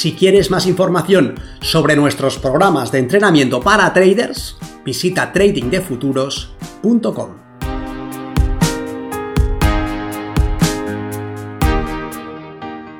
[0.00, 7.36] Si quieres más información sobre nuestros programas de entrenamiento para traders, visita tradingdefuturos.com.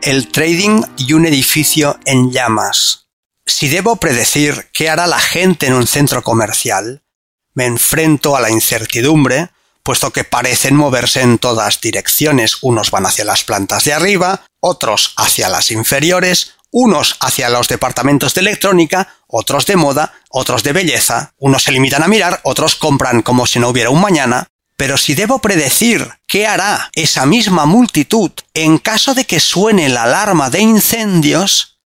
[0.00, 3.08] El trading y un edificio en llamas.
[3.44, 7.02] Si debo predecir qué hará la gente en un centro comercial,
[7.52, 9.50] me enfrento a la incertidumbre
[9.86, 12.58] puesto que parecen moverse en todas direcciones.
[12.62, 18.34] Unos van hacia las plantas de arriba, otros hacia las inferiores, unos hacia los departamentos
[18.34, 23.22] de electrónica, otros de moda, otros de belleza, unos se limitan a mirar, otros compran
[23.22, 24.48] como si no hubiera un mañana.
[24.76, 30.02] Pero si debo predecir qué hará esa misma multitud en caso de que suene la
[30.02, 31.80] alarma de incendios,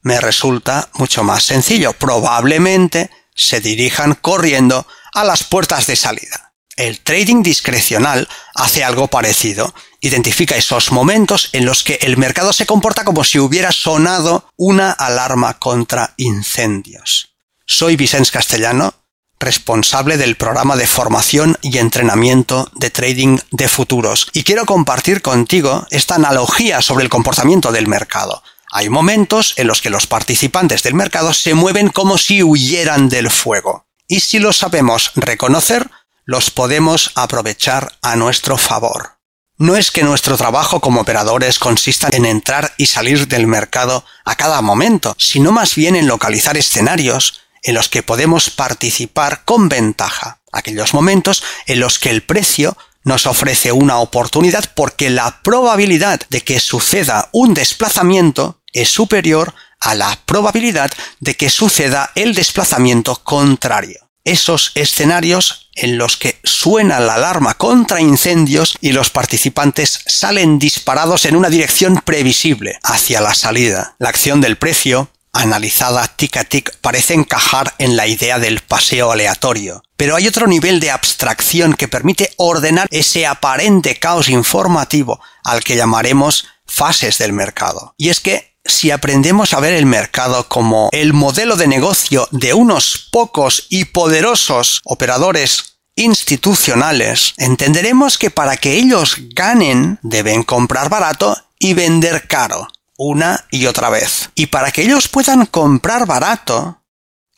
[0.00, 1.92] me resulta mucho más sencillo.
[1.92, 6.52] Probablemente se dirijan corriendo a las puertas de salida.
[6.76, 9.74] El trading discrecional hace algo parecido.
[10.00, 14.90] Identifica esos momentos en los que el mercado se comporta como si hubiera sonado una
[14.90, 17.36] alarma contra incendios.
[17.66, 18.94] Soy Vicens Castellano,
[19.38, 25.86] responsable del programa de formación y entrenamiento de trading de futuros, y quiero compartir contigo
[25.90, 28.42] esta analogía sobre el comportamiento del mercado.
[28.70, 33.30] Hay momentos en los que los participantes del mercado se mueven como si huyeran del
[33.30, 33.86] fuego.
[34.08, 35.90] Y si lo sabemos reconocer,
[36.24, 39.15] los podemos aprovechar a nuestro favor.
[39.58, 44.34] No es que nuestro trabajo como operadores consista en entrar y salir del mercado a
[44.34, 50.40] cada momento, sino más bien en localizar escenarios en los que podemos participar con ventaja,
[50.52, 56.42] aquellos momentos en los que el precio nos ofrece una oportunidad porque la probabilidad de
[56.42, 64.05] que suceda un desplazamiento es superior a la probabilidad de que suceda el desplazamiento contrario
[64.26, 71.24] esos escenarios en los que suena la alarma contra incendios y los participantes salen disparados
[71.24, 73.94] en una dirección previsible hacia la salida.
[73.98, 79.12] La acción del precio, analizada tic a tic, parece encajar en la idea del paseo
[79.12, 79.82] aleatorio.
[79.96, 85.76] Pero hay otro nivel de abstracción que permite ordenar ese aparente caos informativo al que
[85.76, 87.94] llamaremos fases del mercado.
[87.96, 92.54] Y es que si aprendemos a ver el mercado como el modelo de negocio de
[92.54, 101.36] unos pocos y poderosos operadores institucionales, entenderemos que para que ellos ganen deben comprar barato
[101.58, 102.68] y vender caro,
[102.98, 104.30] una y otra vez.
[104.34, 106.82] Y para que ellos puedan comprar barato,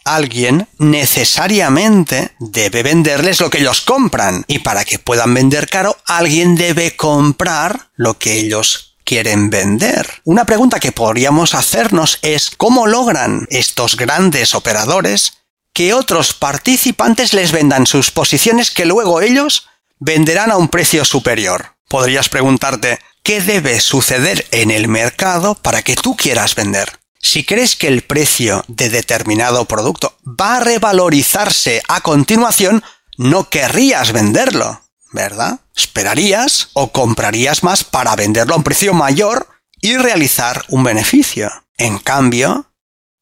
[0.04, 4.44] alguien necesariamente debe venderles lo que ellos compran.
[4.48, 10.06] Y para que puedan vender caro, alguien debe comprar lo que ellos quieren vender.
[10.24, 15.38] Una pregunta que podríamos hacernos es ¿cómo logran estos grandes operadores
[15.72, 19.66] que otros participantes les vendan sus posiciones que luego ellos
[19.98, 21.76] venderán a un precio superior?
[21.88, 26.98] Podrías preguntarte ¿qué debe suceder en el mercado para que tú quieras vender?
[27.18, 32.84] Si crees que el precio de determinado producto va a revalorizarse a continuación,
[33.16, 34.82] no querrías venderlo.
[35.12, 35.60] ¿Verdad?
[35.76, 39.48] Esperarías o comprarías más para venderlo a un precio mayor
[39.80, 41.50] y realizar un beneficio.
[41.76, 42.72] En cambio,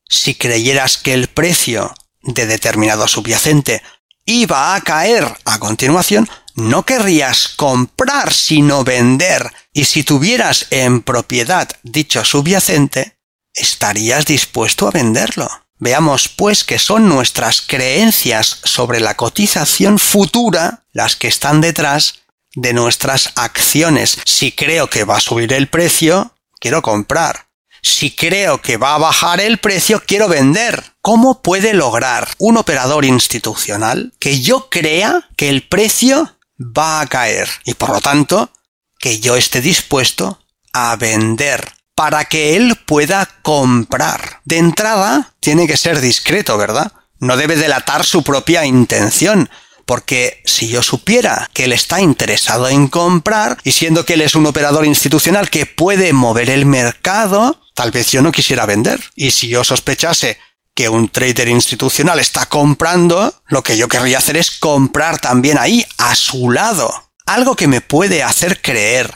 [0.08, 3.82] si creyeras que el precio de determinado subyacente
[4.24, 11.68] iba a caer a continuación, no querrías comprar sino vender, y si tuvieras en propiedad
[11.82, 13.18] dicho subyacente,
[13.53, 15.48] estarías dispuesto a venderlo.
[15.78, 22.20] Veamos pues que son nuestras creencias sobre la cotización futura las que están detrás
[22.54, 24.19] de nuestras acciones.
[24.25, 27.47] Si creo que va a subir el precio, quiero comprar.
[27.83, 30.95] Si creo que va a bajar el precio, quiero vender.
[31.03, 37.48] ¿Cómo puede lograr un operador institucional que yo crea que el precio va a caer
[37.65, 38.51] y por lo tanto
[38.98, 40.41] que yo esté dispuesto
[40.72, 41.76] a vender?
[41.97, 44.41] Para que él pueda comprar.
[44.45, 46.93] De entrada, tiene que ser discreto, ¿verdad?
[47.19, 49.48] No debe delatar su propia intención,
[49.87, 54.34] porque si yo supiera que él está interesado en comprar, y siendo que él es
[54.34, 59.01] un operador institucional que puede mover el mercado, tal vez yo no quisiera vender.
[59.15, 60.39] Y si yo sospechase
[60.75, 65.87] que un trader institucional está comprando, lo que yo querría hacer es comprar también ahí,
[65.97, 66.92] a su lado.
[67.25, 69.15] Algo que me puede hacer creer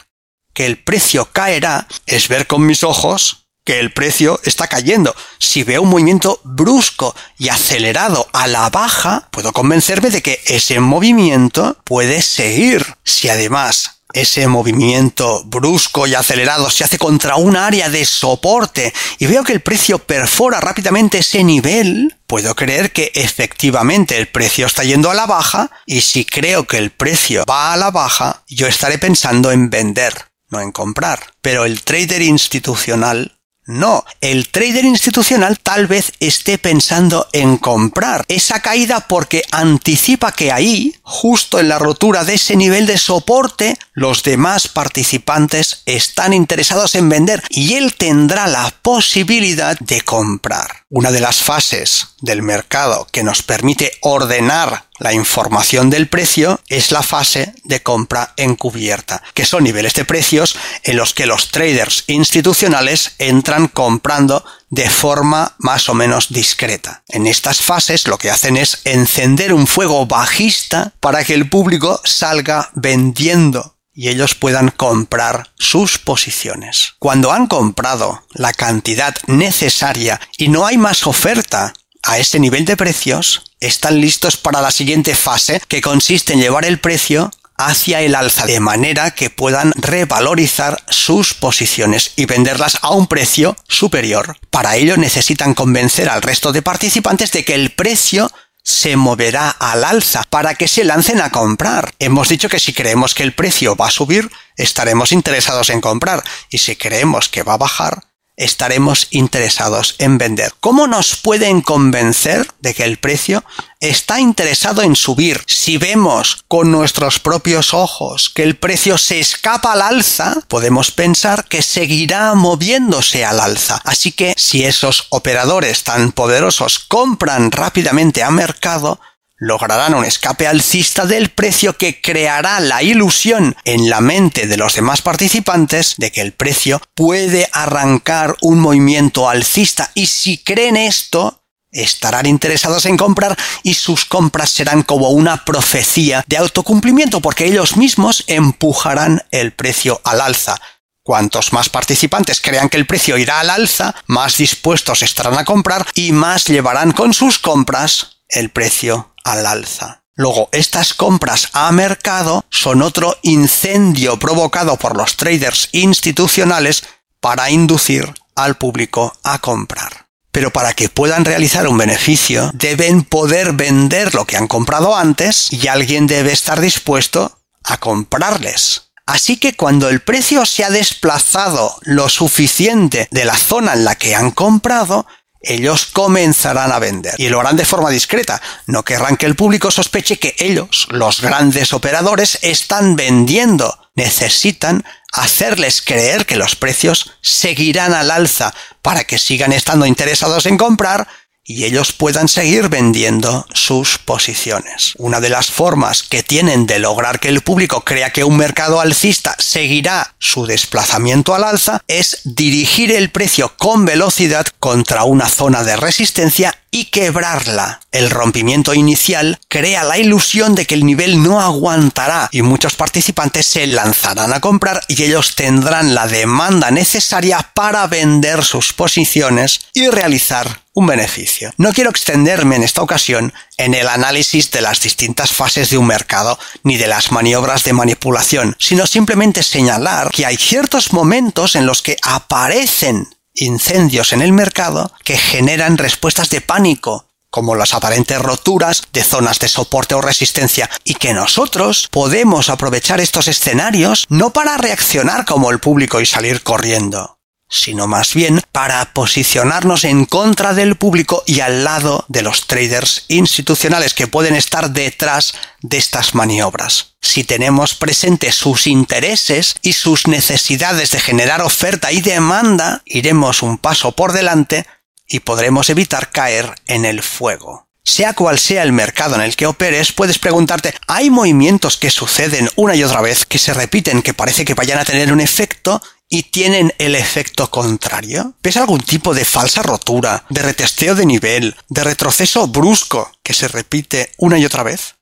[0.61, 5.17] que el precio caerá es ver con mis ojos que el precio está cayendo.
[5.39, 10.79] Si veo un movimiento brusco y acelerado a la baja, puedo convencerme de que ese
[10.79, 12.85] movimiento puede seguir.
[13.05, 19.27] Si además ese movimiento brusco y acelerado se hace contra un área de soporte y
[19.27, 24.85] veo que el precio perfora rápidamente ese nivel, puedo creer que efectivamente el precio está
[24.85, 28.67] yendo a la baja y si creo que el precio va a la baja, yo
[28.67, 31.21] estaré pensando en vender, no en comprar.
[31.41, 38.61] Pero el trader institucional no, el trader institucional tal vez esté pensando en comprar esa
[38.61, 44.25] caída porque anticipa que ahí, justo en la rotura de ese nivel de soporte, los
[44.25, 50.80] demás participantes están interesados en vender y él tendrá la posibilidad de comprar.
[50.93, 56.91] Una de las fases del mercado que nos permite ordenar la información del precio es
[56.91, 62.03] la fase de compra encubierta, que son niveles de precios en los que los traders
[62.09, 67.05] institucionales entran comprando de forma más o menos discreta.
[67.07, 72.01] En estas fases lo que hacen es encender un fuego bajista para que el público
[72.05, 76.95] salga vendiendo y ellos puedan comprar sus posiciones.
[76.99, 82.79] Cuando han comprado la cantidad necesaria y no hay más oferta a ese nivel de
[82.79, 88.15] precios, están listos para la siguiente fase, que consiste en llevar el precio hacia el
[88.15, 94.39] alza de manera que puedan revalorizar sus posiciones y venderlas a un precio superior.
[94.49, 98.31] Para ello necesitan convencer al resto de participantes de que el precio
[98.63, 101.95] se moverá al alza para que se lancen a comprar.
[101.99, 106.23] Hemos dicho que si creemos que el precio va a subir, estaremos interesados en comprar
[106.51, 108.10] y si creemos que va a bajar,
[108.41, 110.53] estaremos interesados en vender.
[110.61, 113.45] ¿Cómo nos pueden convencer de que el precio
[113.81, 115.43] está interesado en subir?
[115.47, 121.45] Si vemos con nuestros propios ojos que el precio se escapa al alza, podemos pensar
[121.49, 123.81] que seguirá moviéndose al alza.
[123.85, 129.01] Así que si esos operadores tan poderosos compran rápidamente a mercado,
[129.41, 134.75] lograrán un escape alcista del precio que creará la ilusión en la mente de los
[134.75, 141.43] demás participantes de que el precio puede arrancar un movimiento alcista y si creen esto,
[141.73, 147.79] estarán interesados en comprar y sus compras serán como una profecía de autocumplimiento porque ellos
[147.79, 150.61] mismos empujarán el precio al alza.
[151.03, 155.87] Cuantos más participantes crean que el precio irá al alza, más dispuestos estarán a comprar
[155.95, 160.03] y más llevarán con sus compras el precio al alza.
[160.15, 166.85] Luego, estas compras a mercado son otro incendio provocado por los traders institucionales
[167.21, 170.09] para inducir al público a comprar.
[170.33, 175.53] Pero para que puedan realizar un beneficio, deben poder vender lo que han comprado antes
[175.53, 178.91] y alguien debe estar dispuesto a comprarles.
[179.07, 183.97] Así que cuando el precio se ha desplazado lo suficiente de la zona en la
[183.97, 185.07] que han comprado,
[185.41, 188.41] ellos comenzarán a vender y lo harán de forma discreta.
[188.67, 193.79] No querrán que el público sospeche que ellos, los grandes operadores, están vendiendo.
[193.95, 200.57] Necesitan hacerles creer que los precios seguirán al alza para que sigan estando interesados en
[200.57, 201.09] comprar
[201.45, 204.95] y ellos puedan seguir vendiendo sus posiciones.
[204.99, 208.81] Una de las formas que tienen de lograr que el público crea que un mercado
[208.81, 215.65] alcista seguirá su desplazamiento al alza es dirigir el precio con velocidad contra una zona
[215.65, 217.81] de resistencia y quebrarla.
[217.93, 223.47] El rompimiento inicial crea la ilusión de que el nivel no aguantará y muchos participantes
[223.47, 229.89] se lanzarán a comprar y ellos tendrán la demanda necesaria para vender sus posiciones y
[229.89, 231.53] realizar un beneficio.
[231.57, 235.87] No quiero extenderme en esta ocasión en el análisis de las distintas fases de un
[235.87, 241.67] mercado ni de las maniobras de manipulación, sino simplemente señalar que hay ciertos momentos en
[241.67, 248.21] los que aparecen incendios en el mercado que generan respuestas de pánico, como las aparentes
[248.21, 254.31] roturas de zonas de soporte o resistencia, y que nosotros podemos aprovechar estos escenarios no
[254.31, 257.20] para reaccionar como el público y salir corriendo,
[257.51, 263.05] sino más bien para posicionarnos en contra del público y al lado de los traders
[263.09, 266.95] institucionales que pueden estar detrás de estas maniobras.
[267.03, 273.59] Si tenemos presentes sus intereses y sus necesidades de generar oferta y demanda, iremos un
[273.59, 274.65] paso por delante
[275.09, 277.67] y podremos evitar caer en el fuego.
[277.83, 282.49] Sea cual sea el mercado en el que operes, puedes preguntarte, ¿hay movimientos que suceden
[282.55, 285.83] una y otra vez, que se repiten, que parece que vayan a tener un efecto
[286.11, 288.35] y tienen el efecto contrario?
[288.43, 293.49] ¿Ves algún tipo de falsa rotura, de retesteo de nivel, de retroceso brusco que se
[293.49, 294.97] repite una y otra vez?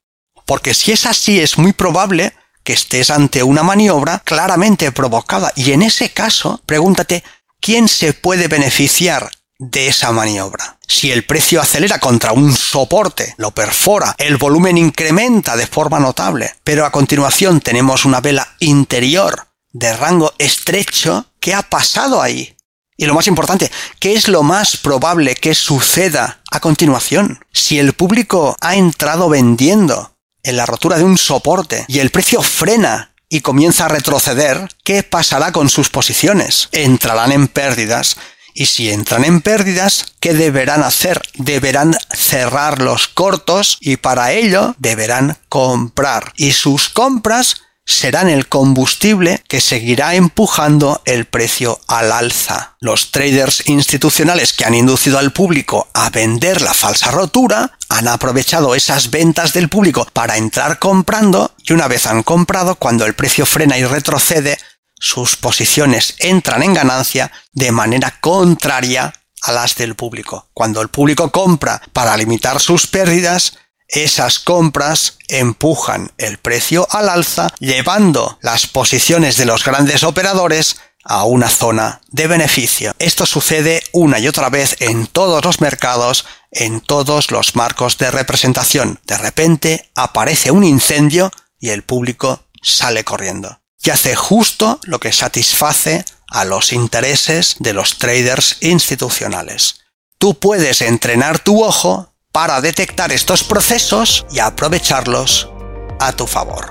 [0.47, 5.73] Porque si es así, es muy probable que estés ante una maniobra claramente provocada y
[5.73, 7.25] en ese caso, pregúntate,
[7.61, 10.79] ¿quién se puede beneficiar de esa maniobra.
[10.87, 16.55] Si el precio acelera contra un soporte, lo perfora, el volumen incrementa de forma notable,
[16.65, 19.48] pero a continuación tenemos una vela interior
[19.79, 22.57] de rango estrecho, ¿qué ha pasado ahí?
[22.97, 23.71] Y lo más importante,
[24.01, 27.45] ¿qué es lo más probable que suceda a continuación?
[27.53, 32.43] Si el público ha entrado vendiendo en la rotura de un soporte y el precio
[32.43, 36.69] frena y comienza a retroceder, ¿qué pasará con sus posiciones?
[36.73, 38.17] Entrarán en pérdidas
[38.53, 41.23] y si entran en pérdidas, ¿qué deberán hacer?
[41.35, 46.33] Deberán cerrar los cortos y para ello deberán comprar.
[46.37, 52.77] Y sus compras serán el combustible que seguirá empujando el precio al alza.
[52.81, 58.75] Los traders institucionales que han inducido al público a vender la falsa rotura han aprovechado
[58.75, 63.47] esas ventas del público para entrar comprando y una vez han comprado, cuando el precio
[63.47, 64.59] frena y retrocede,
[65.01, 70.51] sus posiciones entran en ganancia de manera contraria a las del público.
[70.53, 73.55] Cuando el público compra para limitar sus pérdidas,
[73.89, 81.25] esas compras empujan el precio al alza, llevando las posiciones de los grandes operadores a
[81.25, 82.95] una zona de beneficio.
[82.99, 88.11] Esto sucede una y otra vez en todos los mercados, en todos los marcos de
[88.11, 89.01] representación.
[89.07, 95.13] De repente aparece un incendio y el público sale corriendo y hace justo lo que
[95.13, 99.81] satisface a los intereses de los traders institucionales.
[100.19, 105.51] Tú puedes entrenar tu ojo para detectar estos procesos y aprovecharlos
[105.99, 106.67] a tu favor.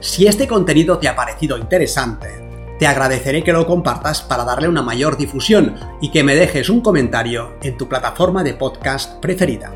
[0.00, 4.82] Si este contenido te ha parecido interesante, te agradeceré que lo compartas para darle una
[4.82, 9.72] mayor difusión y que me dejes un comentario en tu plataforma de podcast preferida.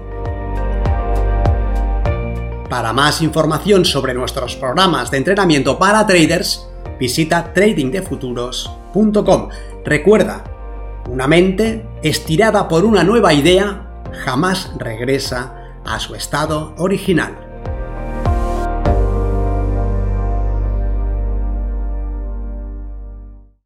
[2.69, 6.67] Para más información sobre nuestros programas de entrenamiento para traders,
[7.05, 9.49] visita tradingdefuturos.com.
[9.85, 10.43] Recuerda,
[11.11, 17.44] una mente estirada por una nueva idea jamás regresa a su estado original.